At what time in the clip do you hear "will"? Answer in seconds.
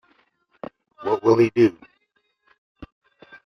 1.21-1.37